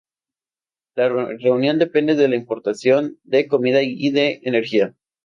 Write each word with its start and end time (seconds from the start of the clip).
La 0.95 1.09
Reunión 1.09 1.77
depende 1.77 2.15
de 2.15 2.27
la 2.27 2.35
importación 2.35 3.19
de 3.23 3.47
comida 3.47 3.83
y 3.83 4.09
de 4.09 4.39
energía. 4.41 4.95